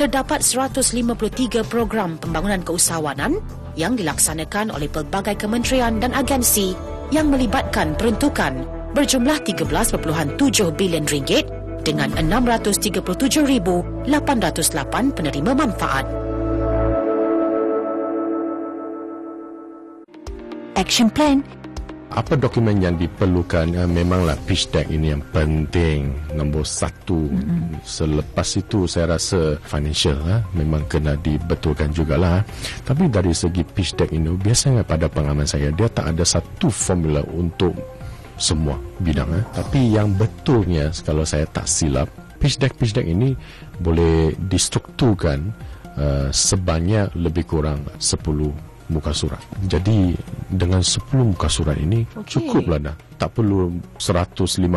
[0.00, 3.36] terdapat 153 program pembangunan keusahawanan
[3.78, 6.74] yang dilaksanakan oleh pelbagai kementerian dan agensi
[7.12, 10.36] yang melibatkan peruntukan berjumlah 13.7
[10.76, 11.48] bilion ringgit
[11.82, 16.06] dengan 637,808 penerima manfaat.
[20.76, 21.44] Action Plan
[22.12, 27.80] apa dokumen yang diperlukan ya, memanglah pitch deck ini yang penting nombor satu mm-hmm.
[27.84, 32.44] selepas itu saya rasa financial ha, memang kena dibetulkan jugalah
[32.84, 37.24] tapi dari segi pitch deck ini biasanya pada pengalaman saya dia tak ada satu formula
[37.32, 37.72] untuk
[38.42, 39.44] semua bidang eh.
[39.54, 42.10] Tapi yang betulnya kalau saya tak silap,
[42.42, 43.38] pitch deck pitch deck ini
[43.78, 45.54] boleh distrukturkan
[45.94, 49.40] uh, sebanyak lebih kurang 10 muka surat.
[49.64, 50.12] Jadi
[50.52, 51.00] dengan 10
[51.32, 52.36] muka surat ini okay.
[52.38, 52.96] cukuplah dah.
[53.16, 54.68] Tak perlu 150.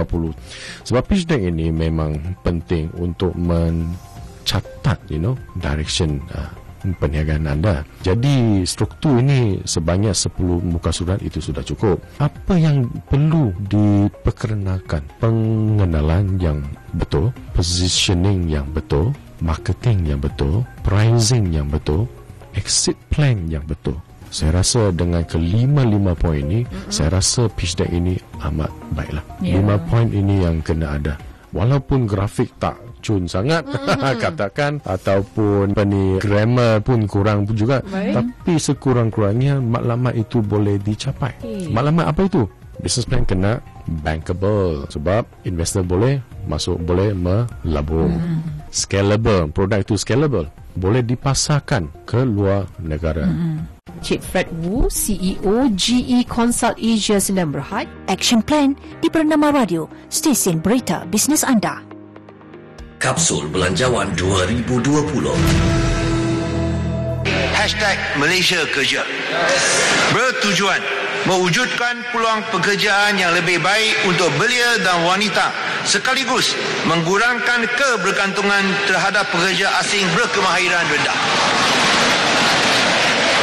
[0.88, 6.48] Sebab pitch deck ini memang penting untuk mencatat you know direction uh,
[6.94, 7.82] perniagaan anda.
[8.06, 11.98] Jadi struktur ini sebanyak 10 muka surat itu sudah cukup.
[12.22, 15.02] Apa yang perlu diperkenakan?
[15.18, 16.62] Pengenalan yang
[16.94, 19.10] betul, positioning yang betul,
[19.42, 22.06] marketing yang betul, pricing yang betul,
[22.54, 23.98] exit plan yang betul.
[24.36, 26.92] Saya rasa dengan kelima-lima poin ini, mm-hmm.
[26.92, 29.24] saya rasa pitch deck ini amat baiklah.
[29.40, 29.64] Yeah.
[29.64, 31.16] Lima poin ini yang kena ada.
[31.56, 34.18] Walaupun grafik tak cun sangat mm.
[34.28, 38.18] katakan ataupun peni grammar pun kurang pun juga Baik.
[38.18, 41.70] tapi sekurang-kurangnya maklumat itu boleh dicapai okay.
[41.70, 42.50] maklumat apa itu
[42.82, 43.62] business plan kena
[44.02, 46.18] bankable sebab investor boleh
[46.50, 48.74] masuk boleh melabur mm.
[48.74, 53.76] scalable produk itu scalable boleh dipasarkan ke luar negara mm.
[54.06, 57.90] Cik Fred Wu, CEO GE Consult Asia sedang berhad.
[58.06, 61.82] Action Plan di Bernama Radio, stesen berita bisnes anda.
[63.02, 64.66] Kapsul Belanjawan 2020
[67.54, 69.04] Hashtag Malaysia Kerja
[70.16, 70.80] Bertujuan
[71.26, 75.50] mewujudkan peluang pekerjaan yang lebih baik untuk belia dan wanita
[75.86, 76.54] sekaligus
[76.86, 81.18] mengurangkan kebergantungan terhadap pekerja asing berkemahiran rendah.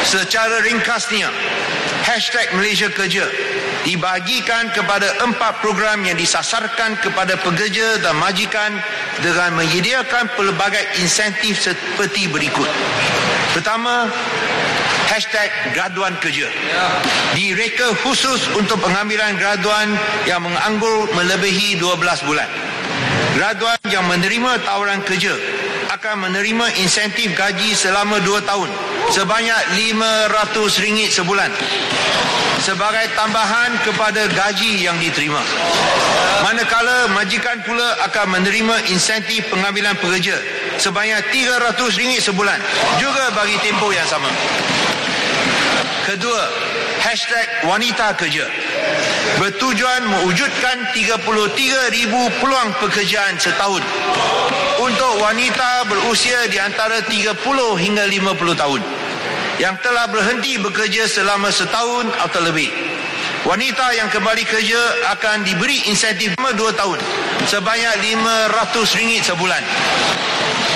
[0.03, 1.31] Secara ringkasnya,
[2.03, 3.27] hashtag Malaysia Kerja
[3.83, 8.79] dibagikan kepada empat program yang disasarkan kepada pekerja dan majikan
[9.23, 12.71] dengan menyediakan pelbagai insentif seperti berikut.
[13.55, 14.07] Pertama,
[15.13, 16.49] hashtag graduan kerja.
[17.37, 19.93] Direka khusus untuk pengambilan graduan
[20.25, 22.49] yang menganggur melebihi 12 bulan.
[23.37, 25.37] Graduan yang menerima tawaran kerja
[25.93, 28.73] akan menerima insentif gaji selama 2 tahun
[29.13, 31.53] sebanyak RM500 sebulan
[32.65, 35.45] sebagai tambahan kepada gaji yang diterima.
[36.41, 40.41] Manakala majikan pula akan menerima insentif pengambilan pekerja
[40.81, 42.59] sebanyak RM300 sebulan
[42.97, 44.31] juga bagi tempoh yang sama.
[46.03, 46.43] Kedua,
[46.99, 48.43] hashtag wanita kerja
[49.39, 51.31] bertujuan mewujudkan 33,000
[52.43, 53.87] peluang pekerjaan setahun
[54.83, 57.39] untuk wanita berusia di antara 30
[57.79, 58.83] hingga 50 tahun
[59.63, 62.67] yang telah berhenti bekerja selama setahun atau lebih.
[63.47, 64.83] Wanita yang kembali kerja
[65.15, 66.99] akan diberi insentif selama dua tahun
[67.47, 69.63] sebanyak RM500 sebulan.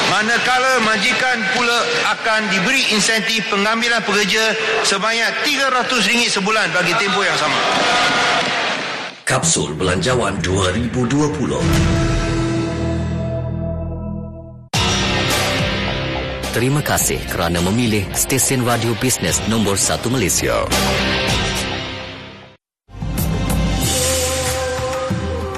[0.07, 1.79] Manakala majikan pula
[2.14, 4.55] akan diberi insentif pengambilan pekerja
[4.87, 7.59] sebanyak RM300 sebulan bagi tempoh yang sama.
[9.27, 12.07] Kapsul Belanjawan 2020
[16.55, 20.64] Terima kasih kerana memilih stesen radio bisnes nombor 1 Malaysia.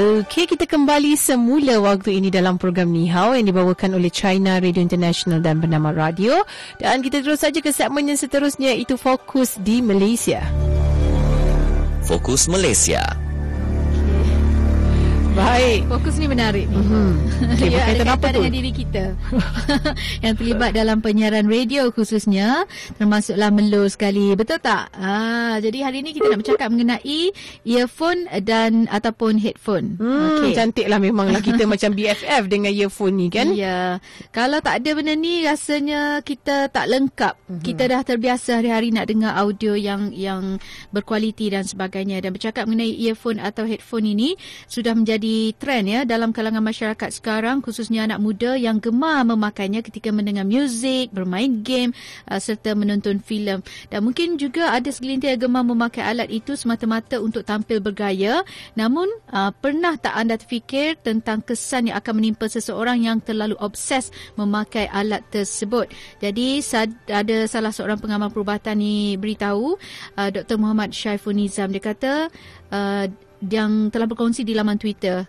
[0.00, 4.80] Okey, kita kembali semula waktu ini dalam program Ni Hao yang dibawakan oleh China Radio
[4.80, 6.40] International dan bernama Radio.
[6.80, 10.40] Dan kita terus saja ke segmen yang seterusnya iaitu Fokus di Malaysia.
[12.08, 13.29] Fokus Malaysia.
[15.40, 15.80] Baik.
[15.88, 16.76] Fokus ni menarik ni.
[16.90, 17.54] Mm-hmm.
[17.54, 18.42] Okay, ya, ada apa tu?
[18.42, 19.04] dengan diri kita.
[20.24, 22.66] yang terlibat dalam penyiaran radio khususnya.
[22.98, 24.34] Termasuklah Melo sekali.
[24.34, 24.90] Betul tak?
[24.96, 27.30] Ah, jadi hari ni kita nak bercakap mengenai
[27.62, 29.96] earphone dan ataupun headphone.
[30.02, 30.52] Hmm, okay.
[30.56, 33.54] Cantiklah memanglah kita macam BFF dengan earphone ni kan?
[33.54, 34.02] Ya.
[34.34, 37.34] Kalau tak ada benda ni rasanya kita tak lengkap.
[37.38, 37.62] Mm-hmm.
[37.62, 40.58] Kita dah terbiasa hari-hari nak dengar audio yang yang
[40.90, 42.18] berkualiti dan sebagainya.
[42.18, 44.34] Dan bercakap mengenai earphone atau headphone ini
[44.66, 50.10] sudah menjadi trend ya dalam kalangan masyarakat sekarang khususnya anak muda yang gemar memakainya ketika
[50.10, 51.92] mendengar muzik, bermain game
[52.30, 53.60] uh, serta menonton filem.
[53.88, 58.42] Dan mungkin juga ada segelintir yang gemar memakai alat itu semata-mata untuk tampil bergaya.
[58.74, 64.10] Namun uh, pernah tak anda terfikir tentang kesan yang akan menimpa seseorang yang terlalu obses
[64.34, 65.90] memakai alat tersebut.
[66.18, 66.60] Jadi
[67.10, 69.76] ada salah seorang pengamal perubatan ni beritahu
[70.16, 70.56] uh, Dr.
[70.56, 72.12] Muhammad Syaiful Nizam dia kata
[72.72, 73.04] uh,
[73.44, 75.24] yang telah berkongsi di laman Twitter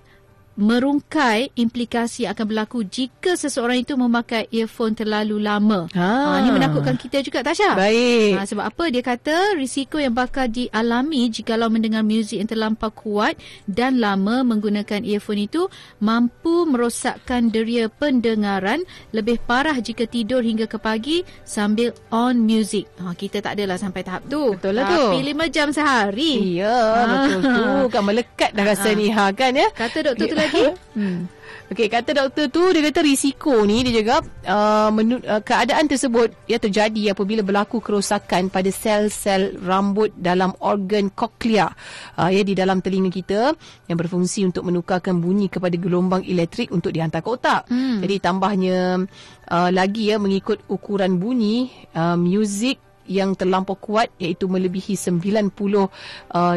[0.60, 5.88] merungkai implikasi akan berlaku jika seseorang itu memakai earphone terlalu lama.
[5.96, 6.12] Ha.
[6.36, 7.74] ha ini menakutkan kita juga Tasha.
[7.80, 8.36] Baik.
[8.36, 12.92] Ha, sebab apa dia kata risiko yang bakal dialami jika lo mendengar muzik yang terlampau
[12.92, 15.72] kuat dan lama menggunakan earphone itu
[16.04, 18.84] mampu merosakkan deria pendengaran
[19.16, 22.92] lebih parah jika tidur hingga ke pagi sambil on music.
[23.00, 24.52] Ha, kita tak adalah sampai tahap tu.
[24.60, 25.16] Betul lah tu.
[25.16, 26.60] Tapi 5 jam sehari.
[26.60, 27.04] Ya, ha.
[27.08, 27.66] betul tu.
[27.88, 29.00] Kan melekat dah rasa ha.
[29.00, 29.72] ni ha kan ya.
[29.72, 30.66] Kata doktor tu lagi.
[30.92, 31.32] Hmm.
[31.72, 36.36] Okey, kata doktor tu dia kata risiko ni dia cakap uh, menu, uh, keadaan tersebut
[36.44, 41.72] ya terjadi apabila berlaku kerosakan pada sel-sel rambut dalam organ koklia
[42.20, 43.56] uh, ya di dalam telinga kita
[43.88, 47.64] yang berfungsi untuk menukarkan bunyi kepada gelombang elektrik untuk dihantar ke otak.
[47.72, 48.04] Hmm.
[48.04, 49.08] Jadi tambahnya
[49.48, 55.88] uh, lagi ya mengikut ukuran bunyi uh, music yang terlampau kuat iaitu melebihi 90 uh,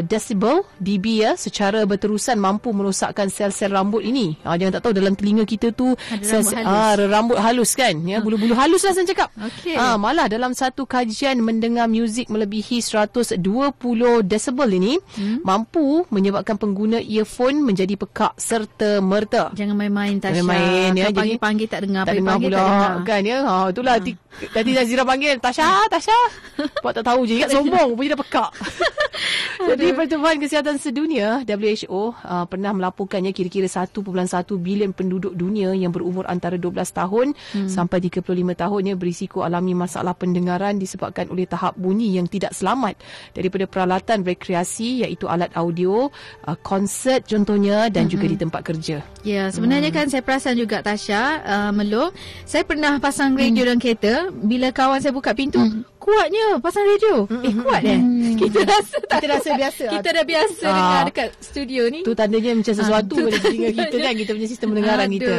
[0.04, 4.36] decibel dB ya secara berterusan mampu merosakkan sel-sel rambut ini.
[4.44, 6.98] Ha, jangan tak tahu dalam telinga kita tu sel rambut, halus.
[7.00, 9.28] Ha, rambut halus kan ya bulu-bulu halus lah saya cakap.
[9.34, 9.76] Okay.
[9.76, 13.40] Ha, malah dalam satu kajian mendengar muzik melebihi 120
[14.24, 15.44] decibel ini hmm.
[15.44, 19.50] mampu menyebabkan pengguna earphone menjadi pekak serta merta.
[19.52, 20.42] Jangan main-main Tasha.
[20.42, 21.08] Main-main ya.
[21.14, 22.02] Panggil-panggil tak dengar.
[22.08, 22.94] Tak dengar pula tak dengar.
[23.04, 23.38] kan ya.
[23.44, 24.12] Ha, itulah ha.
[24.50, 26.18] tadi Nazira panggil Tasha, Tasha.
[26.82, 28.50] Buat tak tahu je Ingat sombong Punya dah pekak
[29.70, 33.94] Jadi Pertubuhan Kesihatan Sedunia WHO uh, Pernah melaporkannya Kira-kira 1.1
[34.58, 37.70] bilion penduduk dunia Yang berumur antara 12 tahun hmm.
[37.70, 42.98] Sampai 35 tahun ya, Berisiko alami masalah pendengaran Disebabkan oleh tahap bunyi Yang tidak selamat
[43.34, 46.10] Daripada peralatan rekreasi Iaitu alat audio
[46.46, 48.12] uh, Konsert contohnya Dan hmm.
[48.12, 49.98] juga di tempat kerja Ya sebenarnya hmm.
[49.98, 52.14] kan Saya perasan juga Tasha uh, Melo
[52.46, 53.68] Saya pernah pasang radio hmm.
[53.70, 57.24] dalam kereta Bila kawan saya buka pintu hmm kuatnya pasang radio.
[57.24, 57.48] Mm-hmm.
[57.48, 57.96] Eh kuat eh.
[57.96, 58.36] Mm-hmm.
[58.36, 59.84] Kita rasa tak kita rasa biasa.
[59.88, 60.74] Kita dah biasa ah.
[60.76, 62.00] dengar dekat studio ni.
[62.04, 65.16] Tu tandanya macam sesuatu pada telinga kita kan kita punya sistem pendengaran Aduh.
[65.16, 65.34] kita.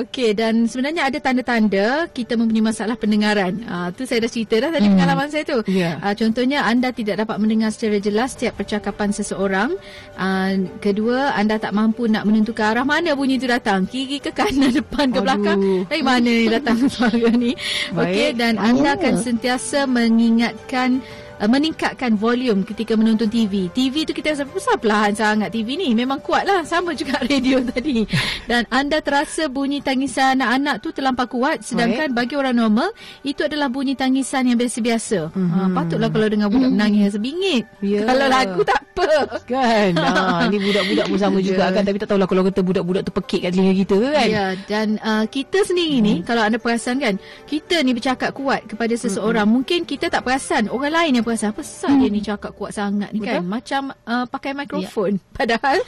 [0.00, 3.52] Okey dan sebenarnya ada tanda-tanda kita mempunyai masalah pendengaran.
[3.68, 4.92] Ah tu saya dah cerita dah tadi mm.
[4.96, 5.58] pengalaman saya tu.
[5.68, 6.00] Yeah.
[6.00, 9.76] Ah contohnya anda tidak dapat mendengar secara jelas setiap percakapan seseorang.
[10.16, 13.84] Ah kedua anda tak mampu nak menentukan arah mana bunyi itu datang.
[13.84, 15.24] Kiri ke kanan, depan ke Aduh.
[15.28, 15.58] belakang.
[15.84, 17.52] Dari mana ni datang suara ni.
[17.92, 21.02] Okey dan anda akan sentiasa mengingatkan
[21.42, 23.66] uh, meningkatkan volume ketika menonton TV.
[23.74, 25.90] TV tu kita rasa besar perlahan sangat TV ni.
[25.92, 26.62] Memang kuat lah.
[26.62, 28.06] Sama juga radio tadi.
[28.46, 31.66] Dan anda terasa bunyi tangisan anak-anak tu terlampau kuat.
[31.66, 32.18] Sedangkan Baik.
[32.30, 32.94] bagi orang normal,
[33.26, 35.34] itu adalah bunyi tangisan yang biasa-biasa.
[35.34, 35.58] Mm-hmm.
[35.58, 36.78] Ha, patutlah kalau dengar budak mm-hmm.
[36.78, 37.64] menangis sebingit.
[37.82, 38.06] Yeah.
[38.06, 39.10] Kalau lagu tak apa.
[39.48, 39.90] Kan?
[39.98, 41.48] ha, ini budak-budak pun sama yeah.
[41.48, 41.82] juga kan.
[41.82, 44.26] Tapi tak tahulah kalau kata budak-budak tu pekik kat telinga kita kan.
[44.28, 44.30] Ya.
[44.30, 44.50] Yeah.
[44.70, 46.04] Dan uh, kita sendiri mm.
[46.04, 49.44] ni, kalau anda perasan kan, kita ni bercakap kuat kepada seseorang.
[49.48, 49.56] Mm-hmm.
[49.58, 50.70] Mungkin kita tak perasan.
[50.70, 52.00] Orang lain yang perasan apa sah hmm.
[52.04, 53.24] dia ni cakap kuat sangat ni?
[53.24, 53.40] Betul?
[53.40, 55.32] kan macam uh, pakai mikrofon yeah.
[55.32, 55.78] padahal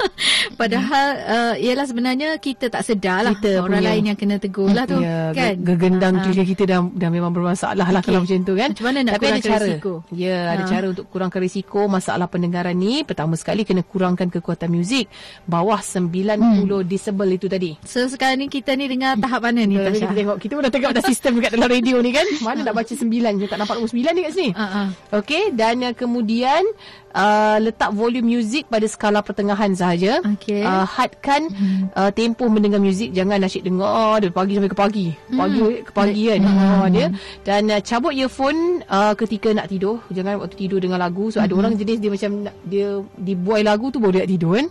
[0.60, 4.70] padahal uh, ialah sebenarnya kita tak sedar lah kita orang punya, lain yang kena tegur
[4.70, 8.14] lah tu yeah, kan gegendang uh, kita dah, dah memang bermasalah lah okay.
[8.14, 9.66] kalau macam tu kan macam mana nak Tapi kurangkan ada cara.
[9.66, 10.52] risiko ya yeah, uh.
[10.54, 15.10] ada cara untuk kurangkan risiko masalah pendengaran ni pertama sekali kena kurangkan kekuatan muzik
[15.50, 16.86] bawah 90 hmm.
[16.86, 20.06] decibel itu tadi so sekarang ni kita ni dengar tahap mana ni Tasha?
[20.06, 22.74] kita tengok kita pun dah tengok dah sistem dekat dalam radio ni kan mana nak
[22.76, 24.90] baca 9 je tak nampak nombor 9 ni kat sini uh, Ha.
[25.22, 26.66] Okey, dan uh, kemudian
[27.14, 30.18] uh, letak volume muzik pada skala pertengahan sahaja.
[30.34, 30.66] Okey.
[30.66, 31.46] Uh, hadkan
[31.94, 35.06] uh, tempoh mendengar muzik, jangan asyik dengar dari pagi sampai ke pagi.
[35.30, 36.40] Pagi ke pagi kan.
[36.42, 37.06] Uh, dia
[37.46, 40.02] dan uh, cabut earphone uh, ketika nak tidur.
[40.10, 41.30] Jangan waktu tidur dengar lagu.
[41.30, 44.52] So ada orang jenis dia macam nak, dia dibuai lagu tu baru dia nak tidur
[44.58, 44.66] kan.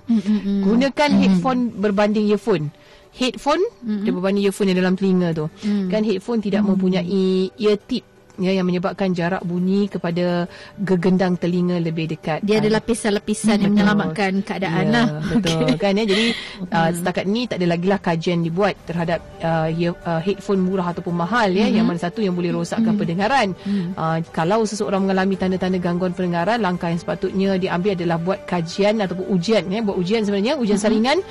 [0.67, 2.75] Gunakan headphone berbanding earphone.
[3.13, 4.03] Headphone mm-hmm.
[4.03, 5.45] dia berbanding earphone yang dalam telinga tu.
[5.63, 5.87] Mm.
[5.87, 8.03] Kan headphone tidak mempunyai ear tip
[8.41, 10.49] ya yang menyebabkan jarak bunyi kepada
[10.81, 12.41] gegendang telinga lebih dekat.
[12.41, 13.71] Dia ada lapisan-lapisan yang Betul.
[13.77, 15.07] menyelamatkan keadaan ya, lah.
[15.21, 15.77] Betul okay.
[15.77, 16.05] kan ya.
[16.09, 16.25] Jadi
[16.73, 20.89] uh, setakat ni tak ada lagi lah kajian dibuat terhadap uh, ear, uh, headphone murah
[20.89, 21.75] ataupun mahal ya Mhm.
[21.77, 23.53] yang mana satu yang boleh rosakkan pendengaran.
[23.93, 29.29] Uh, kalau seseorang mengalami tanda-tanda gangguan pendengaran langkah yang sepatutnya diambil adalah buat kajian ataupun
[29.29, 31.21] ujian ya buat ujian sebenarnya ujian saringan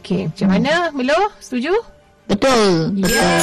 [0.00, 1.18] Okey, macam mana Melo?
[1.42, 1.74] Setuju?
[2.30, 2.92] Betul.
[3.02, 3.08] Ya.
[3.08, 3.36] Betul.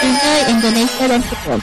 [0.00, 1.60] China, Indonesia dan Jepun.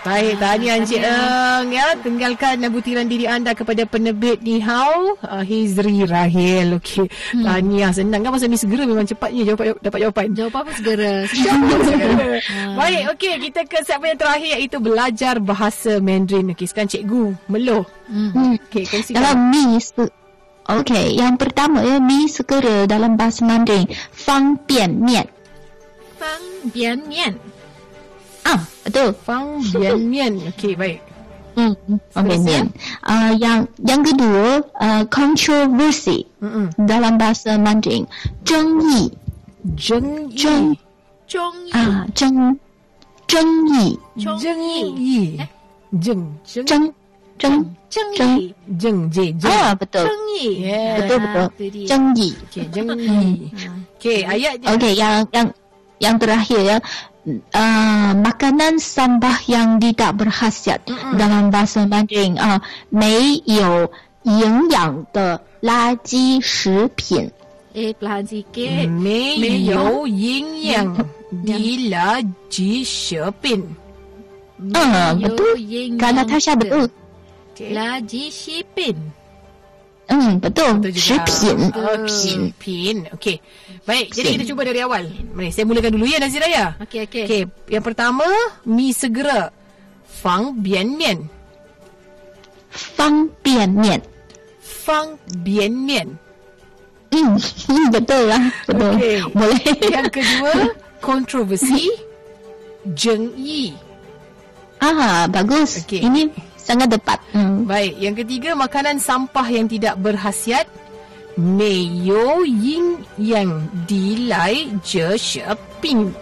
[0.00, 1.92] Baik, tahniah Encik Eng ya.
[2.00, 6.80] Tinggalkan butiran diri anda kepada penerbit Nihau uh, Hizri Rahil.
[6.80, 7.04] Okey.
[7.36, 7.44] Hmm.
[7.44, 10.26] Tahniah senang kan masa ni segera memang cepatnya jawab dapat jawapan.
[10.32, 11.12] Jawab apa segera?
[11.28, 12.40] Segera.
[12.80, 16.56] Baik, okey kita ke segmen yang terakhir iaitu belajar bahasa Mandarin.
[16.56, 17.84] Okey, sekarang cikgu Melo.
[18.08, 18.56] Hmm.
[18.56, 19.20] Okey, kongsikan.
[19.20, 20.16] Dalam se-
[20.64, 23.84] Okey, yang pertama ya mi segera dalam bahasa Mandarin
[24.16, 25.28] fang bian mian.
[26.16, 27.32] Fang Bian Mian.
[28.45, 29.09] Ah, betul.
[29.25, 30.33] Fang Bian Mian.
[30.53, 30.99] Okey, baik.
[31.55, 31.71] Hmm,
[32.11, 32.65] fang bian mian.
[33.01, 36.67] Ah, yang yang kedua uh, controversy Mm-mm.
[36.83, 38.03] dalam bahasa Mandarin
[38.43, 39.07] 争议
[39.79, 40.77] Zheng Zheng Yi.
[41.31, 41.71] Chong Yi.
[41.73, 42.59] ah 争
[43.25, 43.39] 争
[43.71, 44.83] 议 Chong Zheng Yi.
[44.99, 45.23] Yi.
[45.95, 46.23] Zheng.
[46.43, 46.65] Zheng.
[46.67, 46.91] 争
[47.39, 48.35] 争 Cheng Zheng.
[48.35, 48.53] Yi.
[48.77, 48.99] Zheng.
[49.09, 49.17] J.
[49.39, 49.51] Zheng.
[49.55, 50.47] ah betul Cheng Yi.
[50.59, 50.91] Yeah.
[50.99, 51.87] betul betul Ah, tu dia.
[51.87, 53.47] 争议 Okey, Zheng Yi.
[53.95, 54.67] Okey, ayatnya.
[54.75, 55.47] Okey, yang yang
[56.03, 56.77] yang terakhir ya.
[57.25, 61.17] Uh, makanan sampah yang tidak berkhasiat Mm-mm.
[61.17, 62.59] dalam bahasa Mandarin ah uh,
[62.93, 63.89] 没有
[64.29, 67.25] 营养的垃圾食品
[67.73, 68.87] Eh, perlahan sikit.
[68.87, 71.57] 没有营养的
[71.89, 73.65] 垃圾食品。
[74.71, 75.53] Ah, Mayo betul.
[75.59, 76.59] Ying Kak Yang Natasha Te.
[76.63, 76.85] betul.
[77.75, 78.97] Laji Shipin.
[80.07, 80.71] Hmm, betul.
[80.79, 81.25] Betul juga.
[82.07, 83.41] 食品 Okey.
[83.88, 85.08] Baik, jadi kita cuba dari awal.
[85.32, 86.76] Mari saya mulakan dulu ya Naziraya.
[86.84, 87.24] Okey okey.
[87.24, 88.28] Okey, yang pertama
[88.68, 89.48] mi segera.
[90.04, 91.24] Fang bian mian.
[92.70, 94.04] Fang bian mian.
[94.60, 96.20] Fang bian mian.
[97.10, 98.42] Hmm, betul lah.
[98.70, 98.92] Betul.
[98.94, 99.16] Okay.
[99.34, 99.62] Boleh.
[99.82, 100.52] Yang kedua,
[101.02, 101.90] kontroversi
[102.94, 103.74] jeng yi.
[104.78, 105.82] Aha, bagus.
[105.84, 106.06] Okay.
[106.06, 107.18] Ini sangat tepat.
[107.34, 107.66] Hmm.
[107.66, 110.70] Baik, yang ketiga makanan sampah yang tidak berhasiat.
[111.40, 112.98] 没有人
[113.28, 116.12] 养的来这些病，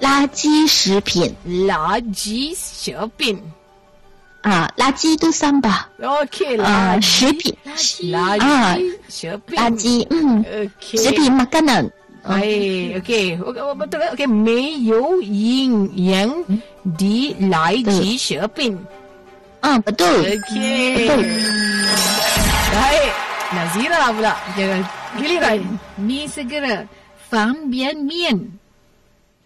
[0.00, 3.38] 垃圾食品，垃圾食品，
[4.40, 8.74] 啊，垃圾都三吧，OK，啊，食品，垃圾，啊，
[9.10, 10.42] 食品，垃圾，嗯，
[10.80, 11.90] 食品嘛可能，
[12.22, 16.44] 哎，OK，我我们对了，OK，没有人养
[16.96, 18.78] 的来这些病，
[19.60, 21.06] 啊，不对，对，
[22.72, 23.29] 来。
[23.50, 24.34] Nazira pula.
[24.54, 24.82] Jangan
[25.18, 25.60] giliran.
[25.98, 26.86] Mi segera.
[27.30, 28.38] Fang Bian Mian.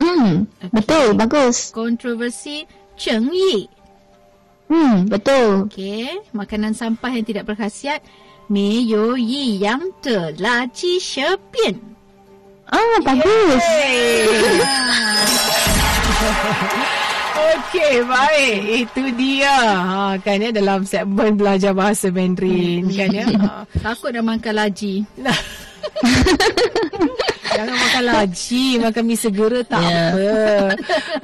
[0.00, 1.16] Hmm, betul.
[1.16, 1.72] Bagus.
[1.72, 2.68] Kontroversi
[3.00, 3.68] Cheng Yi.
[4.68, 5.68] Hmm, betul.
[5.68, 6.08] Okey.
[6.36, 8.04] Makanan sampah yang tidak berkhasiat.
[8.52, 11.80] Mi Yo Yi Yang Telah Ji She Bian.
[12.68, 13.60] Ah, bagus.
[17.44, 18.88] Okey, baik.
[18.88, 19.58] Itu dia.
[19.76, 23.26] Ha, kan ya dalam segmen belajar bahasa Mandarin kan ya.
[23.28, 23.68] Ha.
[23.84, 25.04] Takut dah makan laji.
[27.54, 29.94] Jangan makan laji, makan mi segera tak Ya.
[30.10, 30.28] apa.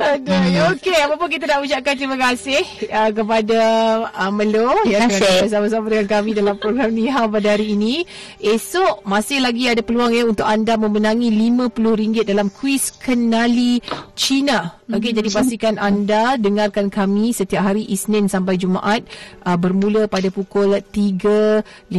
[0.14, 0.98] Aduh, ya, okey.
[1.00, 3.58] Apa pun kita nak ucapkan terima kasih uh, kepada
[4.14, 8.04] uh, Melo Terima yang kerana bersama-sama dengan kami dalam program Ni pada hari ini.
[8.38, 13.82] Esok masih lagi ada peluang ya untuk anda memenangi RM50 dalam kuis kenali
[14.14, 14.78] Cina.
[14.90, 19.06] Okey, jadi pastikan anda dengarkan kami setiap hari Isnin sampai Jumaat
[19.46, 21.94] uh, bermula pada pukul 3.15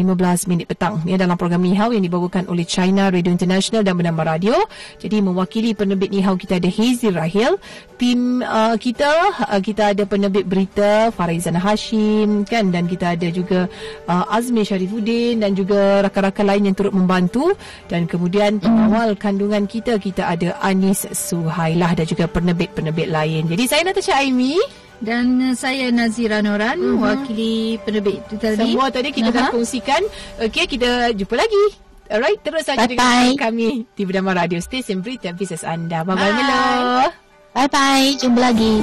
[0.52, 4.20] minit petang ya dalam program Ni Hao yang dibawakan oleh China Radio International dan Bernama
[4.24, 4.55] Radio.
[5.01, 7.57] Jadi mewakili penerbit Ni Hao kita ada Hazy Rahil,
[8.01, 9.09] tim uh, kita
[9.45, 13.69] uh, kita ada penerbit berita Farizan Hashim kan dan kita ada juga
[14.09, 17.53] uh, Azmi Sharifuddin dan juga rakan-rakan lain yang turut membantu
[17.86, 23.45] dan kemudian pengawal kandungan kita kita ada Anis Suhailah dan juga penerbit-penerbit lain.
[23.51, 24.57] Jadi saya Natasha Aimi
[25.01, 28.69] Dan uh, saya Nazira Noran, mewakili penerbit itu tadi.
[28.69, 29.53] Semua tadi kita dah Aha.
[29.53, 30.01] kongsikan.
[30.45, 31.91] Okey, kita jumpa lagi.
[32.12, 36.03] Alright, terus saja dengan kami di Bernama Radio Station Berita Bisnes anda.
[36.03, 36.36] Bye-bye, Bye.
[36.36, 37.07] Melo.
[37.55, 38.07] Bye-bye.
[38.20, 38.76] Jumpa lagi.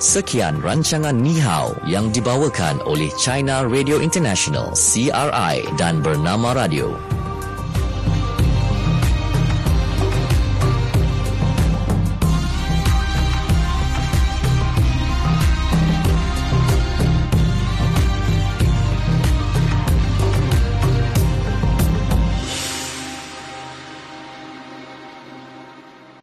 [0.00, 7.09] Sekian rancangan Ni Hao yang dibawakan oleh China Radio International CRI dan Bernama Radio.